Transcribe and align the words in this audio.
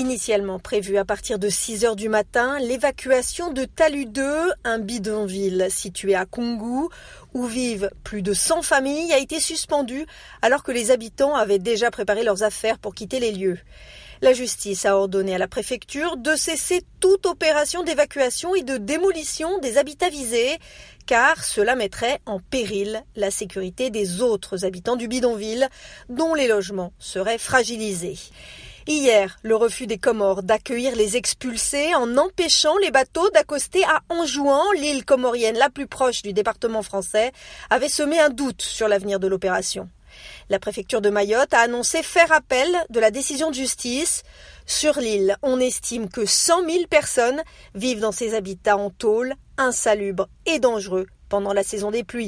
Initialement 0.00 0.60
prévue 0.60 0.96
à 0.96 1.04
partir 1.04 1.40
de 1.40 1.48
6 1.48 1.84
heures 1.84 1.96
du 1.96 2.08
matin, 2.08 2.60
l'évacuation 2.60 3.52
de 3.52 3.64
Talu 3.64 4.06
2, 4.06 4.52
un 4.62 4.78
bidonville 4.78 5.66
situé 5.70 6.14
à 6.14 6.24
Kungu, 6.24 6.86
où 7.34 7.46
vivent 7.46 7.90
plus 8.04 8.22
de 8.22 8.32
100 8.32 8.62
familles, 8.62 9.12
a 9.12 9.18
été 9.18 9.40
suspendue 9.40 10.06
alors 10.40 10.62
que 10.62 10.70
les 10.70 10.92
habitants 10.92 11.34
avaient 11.34 11.58
déjà 11.58 11.90
préparé 11.90 12.22
leurs 12.22 12.44
affaires 12.44 12.78
pour 12.78 12.94
quitter 12.94 13.18
les 13.18 13.32
lieux. 13.32 13.58
La 14.22 14.32
justice 14.32 14.86
a 14.86 14.96
ordonné 14.96 15.34
à 15.34 15.38
la 15.38 15.48
préfecture 15.48 16.16
de 16.16 16.36
cesser 16.36 16.82
toute 17.00 17.26
opération 17.26 17.82
d'évacuation 17.82 18.54
et 18.54 18.62
de 18.62 18.76
démolition 18.76 19.58
des 19.58 19.78
habitats 19.78 20.10
visés, 20.10 20.58
car 21.06 21.42
cela 21.42 21.74
mettrait 21.74 22.20
en 22.24 22.38
péril 22.38 23.02
la 23.16 23.32
sécurité 23.32 23.90
des 23.90 24.22
autres 24.22 24.64
habitants 24.64 24.94
du 24.94 25.08
bidonville, 25.08 25.68
dont 26.08 26.34
les 26.34 26.46
logements 26.46 26.92
seraient 27.00 27.38
fragilisés. 27.38 28.18
Hier, 28.90 29.36
le 29.42 29.54
refus 29.54 29.86
des 29.86 29.98
Comores 29.98 30.42
d'accueillir 30.42 30.96
les 30.96 31.18
expulsés 31.18 31.94
en 31.94 32.16
empêchant 32.16 32.74
les 32.78 32.90
bateaux 32.90 33.28
d'accoster 33.34 33.84
à 33.84 34.00
Anjouan, 34.08 34.62
l'île 34.72 35.04
comorienne 35.04 35.58
la 35.58 35.68
plus 35.68 35.86
proche 35.86 36.22
du 36.22 36.32
département 36.32 36.80
français, 36.80 37.32
avait 37.68 37.90
semé 37.90 38.18
un 38.18 38.30
doute 38.30 38.62
sur 38.62 38.88
l'avenir 38.88 39.20
de 39.20 39.26
l'opération. 39.26 39.90
La 40.48 40.58
préfecture 40.58 41.02
de 41.02 41.10
Mayotte 41.10 41.52
a 41.52 41.60
annoncé 41.60 42.02
faire 42.02 42.32
appel 42.32 42.66
de 42.88 42.98
la 42.98 43.10
décision 43.10 43.50
de 43.50 43.56
justice. 43.56 44.22
Sur 44.64 44.98
l'île, 45.00 45.36
on 45.42 45.60
estime 45.60 46.08
que 46.08 46.24
100 46.24 46.64
000 46.66 46.86
personnes 46.88 47.42
vivent 47.74 48.00
dans 48.00 48.10
ces 48.10 48.34
habitats 48.34 48.78
en 48.78 48.88
tôle, 48.88 49.34
insalubres 49.58 50.30
et 50.46 50.60
dangereux 50.60 51.08
pendant 51.28 51.52
la 51.52 51.62
saison 51.62 51.90
des 51.90 52.04
pluies. 52.04 52.26